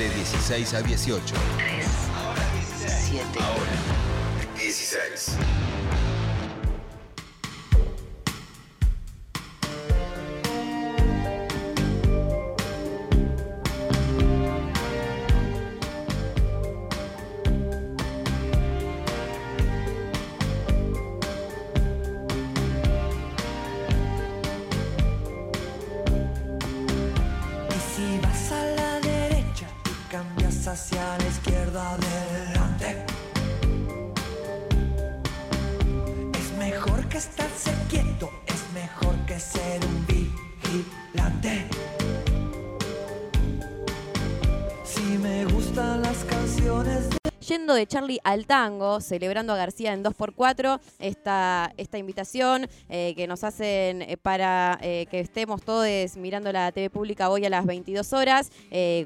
[0.00, 1.34] De 16 a 18.
[1.58, 1.84] 3,
[2.88, 3.38] 7.
[3.38, 3.70] Ahora.
[4.56, 5.36] 16.
[37.28, 37.69] Mejor
[47.80, 53.42] de Charlie al tango, celebrando a García en 2x4, esta, esta invitación eh, que nos
[53.42, 58.12] hacen eh, para eh, que estemos todos mirando la TV pública hoy a las 22
[58.12, 58.50] horas,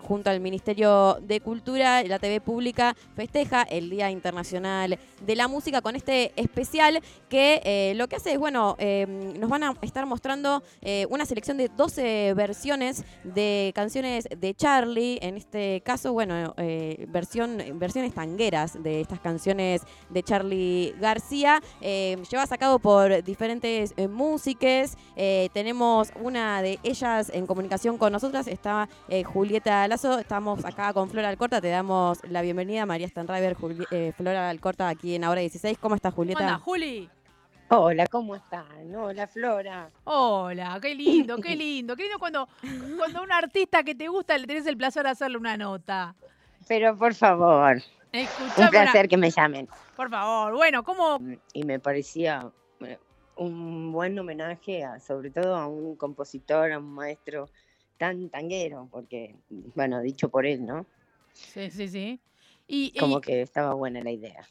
[0.02, 5.80] junto al Ministerio de Cultura, la TV pública festeja el Día Internacional de la Música
[5.80, 8.77] con este especial que lo que hace es, bueno,
[9.38, 10.62] nos van a estar mostrando
[11.09, 16.54] una selección de 12 versiones de canciones de Charlie, en este caso, bueno,
[17.09, 23.93] versión, versiones tangueras de estas canciones de Charlie García, eh, llevadas a cabo por diferentes
[23.98, 24.96] eh, músicas.
[25.16, 30.93] Eh, tenemos una de ellas en comunicación con nosotras, está eh, Julieta Lazo, estamos acá
[30.93, 35.24] con Flora Alcorta, te damos la bienvenida, María Stanriver, Juli- eh, Flora Alcorta aquí en
[35.24, 35.78] Ahora 16.
[35.78, 36.40] ¿Cómo estás, ¿Cómo Julieta?
[36.40, 37.09] andás, Juli?
[37.71, 38.95] Hola, ¿cómo están?
[38.95, 39.88] Hola, Flora.
[40.04, 41.96] Hola, qué lindo, qué lindo.
[41.96, 42.46] Qué lindo cuando,
[42.96, 46.15] cuando a un artista que te gusta le tenés el placer de hacerle una nota.
[46.68, 47.82] Pero por favor,
[48.15, 49.68] Escuchame un una- placer que me llamen.
[49.96, 51.18] Por favor, bueno, ¿cómo?
[51.52, 52.48] Y me parecía
[52.80, 52.98] eh,
[53.37, 57.48] un buen homenaje, a, sobre todo a un compositor, a un maestro
[57.98, 59.34] tan tanguero, porque,
[59.74, 60.87] bueno, dicho por él, ¿no?
[61.32, 62.21] Sí, sí, sí.
[62.68, 64.47] Y, y, Como que estaba buena la idea.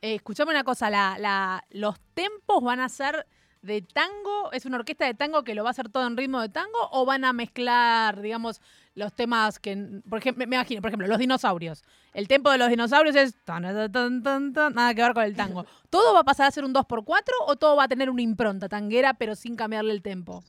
[0.00, 3.26] eh, escuchame una cosa, la, la, los tempos van a ser
[3.62, 6.40] de tango, es una orquesta de tango que lo va a hacer todo en ritmo
[6.40, 8.60] de tango o van a mezclar, digamos,
[8.96, 11.84] los temas que, por ejemplo, me imagino, por ejemplo, los dinosaurios.
[12.14, 15.22] El tempo de los dinosaurios es tan, tan, tan, tan, tan, nada que ver con
[15.22, 15.64] el tango.
[15.90, 18.68] ¿Todo va a pasar a ser un 2x4 o todo va a tener una impronta
[18.68, 20.42] tanguera pero sin cambiarle el tempo?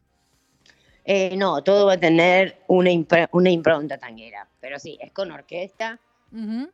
[1.04, 5.32] Eh, no, todo va a tener una, impr- una impronta tanguera, pero sí, es con
[5.32, 6.00] orquesta,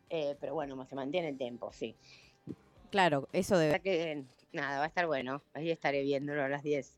[0.10, 1.96] eh, pero bueno, se mantiene el tiempo, sí.
[2.90, 5.42] Claro, eso O de sea que, nada, va a estar bueno.
[5.54, 6.98] Ahí estaré viéndolo a las 10.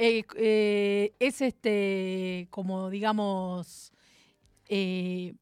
[0.00, 3.92] Eh, eh, es este, como digamos,
[4.68, 5.34] eh,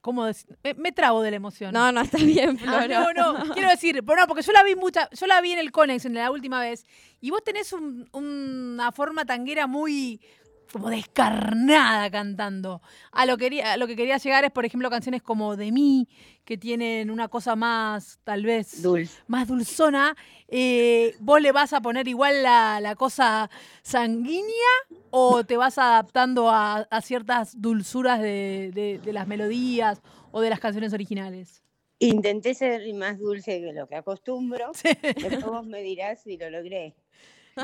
[0.00, 0.24] ¿cómo
[0.62, 1.72] me, me trabo de la emoción.
[1.74, 3.12] No, no, está bien, Ah, Flora.
[3.14, 5.58] no, no, quiero decir, pero no, porque yo la vi mucha, yo la vi en
[5.58, 6.86] el Conex en la última vez,
[7.20, 10.20] y vos tenés un- una forma tanguera muy
[10.72, 12.80] como descarnada cantando.
[13.12, 16.08] A lo, quería, a lo que quería llegar es, por ejemplo, canciones como De mí,
[16.44, 19.20] que tienen una cosa más, tal vez, Dulce.
[19.26, 20.16] más dulzona.
[20.48, 23.50] Eh, ¿Vos le vas a poner igual la, la cosa
[23.82, 24.44] sanguínea
[25.10, 30.00] o te vas adaptando a, a ciertas dulzuras de, de- de las melodías
[30.30, 31.62] o de las canciones originales?
[31.98, 34.70] Intenté ser más dulce que lo que acostumbro.
[34.82, 36.94] Después vos me dirás si lo logré.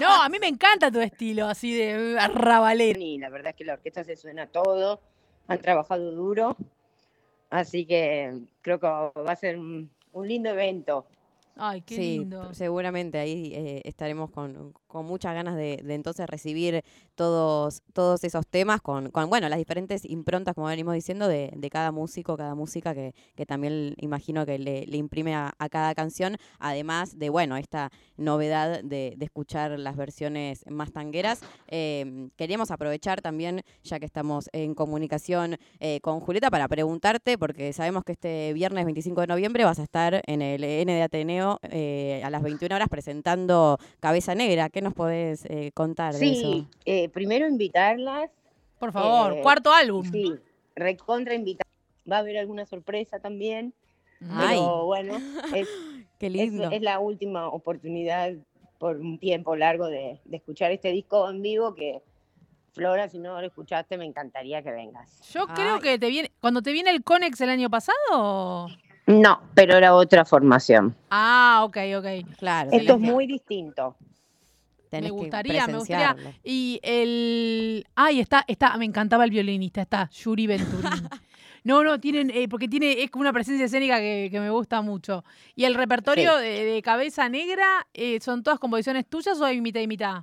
[0.01, 3.01] No, a mí me encanta tu estilo, así de arrabalero.
[3.01, 5.01] Y la verdad es que la orquesta se suena todo.
[5.49, 6.57] Han trabajado duro.
[7.51, 11.07] Así que creo que va a ser un, un lindo evento.
[11.57, 12.55] Ay, qué sí, lindo.
[12.55, 18.83] seguramente ahí eh, estaremos con, con muchas ganas de, entonces recibir todos, todos esos temas
[18.83, 22.95] con, con, bueno, las diferentes improntas, como venimos diciendo, de, de cada músico, cada música
[22.95, 28.83] que, que también imagino que le, imprime a, cada canción, además de, bueno, esta novedad
[28.85, 31.41] de, de escuchar las versiones más tangueras.
[31.69, 37.73] Eh, queríamos aprovechar también, ya que estamos en comunicación eh, con Julieta, para preguntarte, porque
[37.73, 41.61] sabemos que este viernes 25 de noviembre vas a estar en el N de Ateneo
[41.63, 44.69] eh, a las 21 horas presentando Cabeza Negra.
[44.69, 46.69] ¿Qué nos podés eh, contar de Sí, eso?
[46.85, 48.31] eh, primero invitarlas.
[48.79, 50.05] Por favor, eh, cuarto álbum.
[50.11, 50.35] Sí,
[50.75, 51.67] recontra invitar.
[52.11, 53.73] Va a haber alguna sorpresa también.
[54.29, 54.59] Ay.
[54.59, 55.15] Pero bueno,
[55.55, 55.69] es,
[56.19, 56.71] Qué es, lindo.
[56.71, 58.33] es la última oportunidad
[58.79, 62.03] por un tiempo largo de, de escuchar este disco en vivo que
[62.73, 65.21] Flora, si no lo escuchaste, me encantaría que vengas.
[65.31, 65.81] Yo creo Ay.
[65.83, 68.69] que te viene, cuando te viene el Conex el año pasado.
[69.07, 70.97] No, pero era otra formación.
[71.11, 72.37] Ah, ok, ok.
[72.39, 73.95] Claro, Esto es muy distinto.
[74.99, 76.17] Tenés me que gustaría, me gustaría.
[76.45, 77.87] Y el.
[77.95, 80.91] Ay, está, está, me encantaba el violinista, está, Yuri Venturín.
[81.65, 84.83] No, no, tienen, eh, porque tiene, es como una presencia escénica que, que me gusta
[84.83, 85.25] mucho.
[85.55, 89.79] ¿Y el repertorio de, de Cabeza Negra eh, son todas composiciones tuyas o hay mitad
[89.81, 90.23] y mitad?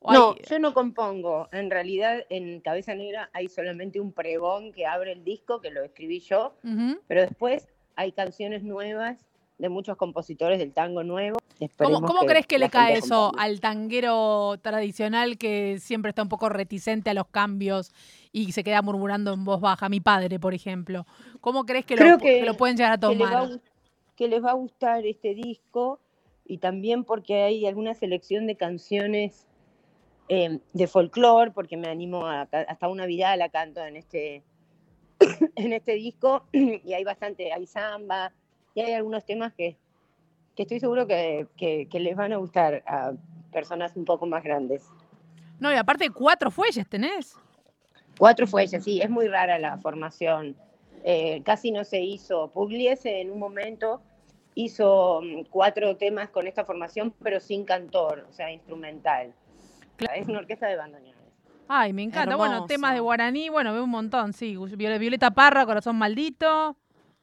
[0.00, 1.48] ¿O No, hay- yo no compongo.
[1.52, 5.82] En realidad, en Cabeza Negra hay solamente un pregón que abre el disco, que lo
[5.82, 6.58] escribí yo,
[7.06, 7.66] pero después
[7.96, 9.24] hay canciones nuevas
[9.58, 11.38] de muchos compositores del tango nuevo.
[11.38, 16.28] ¿Cómo, Esperemos cómo crees que le cae eso al tanguero tradicional que siempre está un
[16.28, 17.92] poco reticente a los cambios
[18.30, 19.88] y se queda murmurando en voz baja?
[19.88, 21.04] Mi padre, por ejemplo.
[21.40, 23.60] ¿Cómo crees que, Creo lo, que- que lo pueden llegar a que les, va tomar?
[24.16, 26.00] que les va a gustar este disco
[26.44, 29.46] y también porque hay alguna selección de canciones
[30.28, 34.42] eh, de folclore, porque me animo a, hasta una vida la canto en este,
[35.56, 38.32] en este disco y hay bastante, hay samba
[38.74, 39.76] y hay algunos temas que,
[40.56, 43.12] que estoy seguro que, que- que les van a gustar a
[43.52, 44.88] personas un poco más grandes.
[45.60, 47.34] No, y aparte cuatro fuelles tenés.
[48.18, 50.56] Cuatro fuelles, sí, es muy rara la formación.
[51.04, 52.48] Eh, casi no se hizo.
[52.50, 54.02] Pugliese en un momento
[54.54, 59.32] hizo mm, cuatro temas con esta formación, pero sin cantor, o sea, instrumental.
[60.14, 61.14] Es una orquesta de bandoneones.
[61.68, 62.34] Ay, me encanta.
[62.36, 62.66] Bueno, Hermoso.
[62.68, 64.56] temas de guaraní, bueno, veo un montón, sí.
[64.56, 66.76] Viole- Violeta Parra, Corazón Maldito.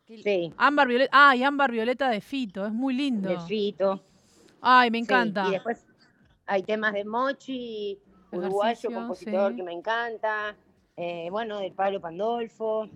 [0.07, 1.30] Sí, Ámbar Violeta.
[1.30, 3.30] Ay, Ámbar Violeta de Fito, es muy lindo.
[3.30, 4.04] de Fito.
[4.62, 5.04] Ay, me sí.
[5.04, 5.48] encanta.
[5.48, 5.86] Y después
[6.46, 7.98] hay temas de Mochi,
[8.31, 9.57] uruguayo, compositor sí.
[9.57, 10.56] que me encanta.
[10.98, 12.88] eh, bueno, del Pablo Pandolfo.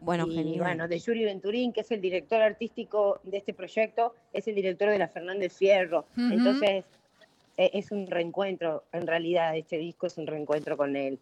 [0.00, 0.58] Bueno, y genial.
[0.60, 4.88] bueno, de Yuri Venturín, que es el director artístico de este proyecto, es el director
[4.90, 6.06] de la Fernández Fierro.
[6.16, 6.84] Entonces,
[7.56, 11.18] e- es un reencuentro, en realidad, este disco es un reencuentro con él.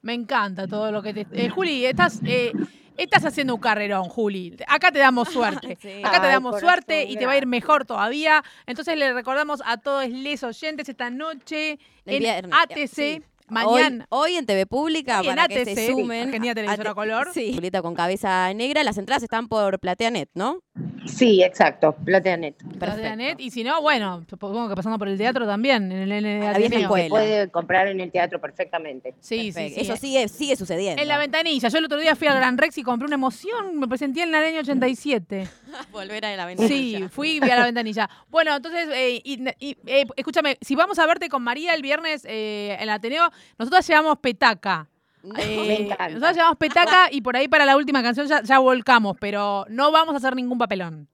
[0.00, 1.26] Me encanta todo lo que te.
[1.32, 2.52] Eh, Juli, estás, eh,
[2.98, 4.56] estás haciendo un carrerón, Juli.
[4.66, 5.78] Acá te damos suerte.
[5.80, 6.02] Sí.
[6.04, 8.42] Acá te Ay, damos suerte y te va a ir mejor todavía.
[8.66, 12.88] Entonces le recordamos a todos les oyentes esta noche en viernes, ATC.
[12.94, 13.22] sí.
[13.50, 14.06] Mañana.
[14.10, 16.26] Hoy, hoy en TV Pública Hoy en para que ATC, se sumen.
[16.26, 17.30] Argentina Televisora Color.
[17.32, 17.54] Sí.
[17.54, 18.84] Julieta con cabeza negra.
[18.84, 20.58] Las entradas están por PlateaNet, ¿no?
[21.06, 22.56] Sí, exacto, Plateanet.
[22.78, 23.16] Perfecto.
[23.16, 26.88] Net, y si no, bueno, supongo que pasando por el teatro también, en el vieja
[26.88, 29.14] Se puede comprar en el teatro perfectamente.
[29.20, 29.74] Sí, sí, Perfecto.
[29.74, 29.80] sí.
[29.80, 31.00] Eso sigue, sigue sucediendo.
[31.02, 31.68] En la ventanilla.
[31.68, 33.78] Yo el otro día fui al Gran Rex y compré una emoción.
[33.78, 35.48] Me presenté en el año 87.
[35.90, 36.98] Volver a la ventanilla.
[36.98, 38.08] Sí, fui a la ventanilla.
[38.28, 42.24] Bueno, entonces, eh, y- y, eh, escúchame, si vamos a verte con María el viernes
[42.24, 44.86] eh, en el Ateneo, nosotros llevamos petaca.
[45.22, 46.08] Eh, Me encanta.
[46.08, 49.90] nosotros llevamos petaca y por ahí para la última canción ya, ya volcamos, pero no
[49.92, 51.08] vamos a hacer ningún papelón.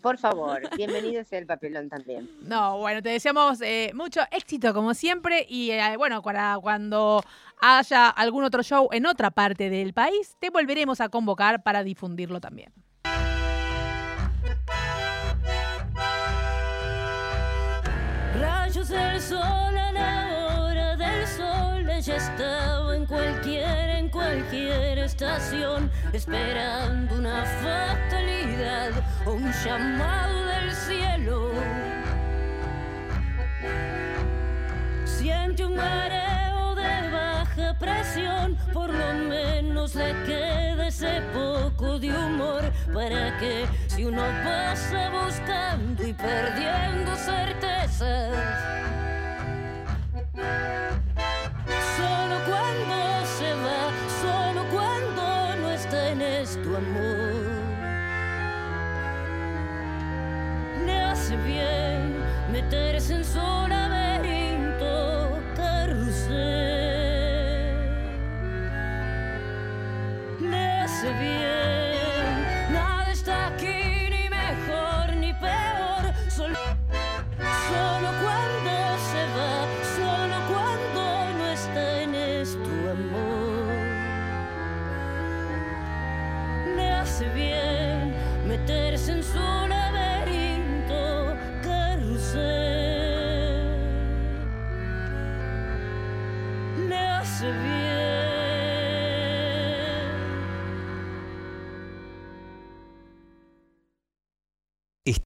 [0.00, 2.28] Por favor, bienvenido sea el papelón también.
[2.42, 7.22] No, bueno, te deseamos eh, mucho éxito como siempre y eh, bueno, para cuando
[7.60, 12.38] haya algún otro show en otra parte del país, te volveremos a convocar para difundirlo
[12.38, 12.70] también.
[18.40, 19.74] Rayos del sol
[21.94, 28.90] sol, ella estaba en cualquier, en cualquier estación, esperando una fatalidad
[29.26, 31.50] o un llamado del cielo.
[35.04, 42.72] Siente un mareo de baja presión, por lo menos le queda ese poco de humor
[42.92, 48.34] para que si uno pasa buscando y perdiendo certezas,
[56.74, 57.62] esto amor.
[60.84, 62.14] Le hace bien
[62.52, 63.38] meterse en su
[63.68, 66.34] laberinto carrusel.
[70.40, 71.63] Le hace bien,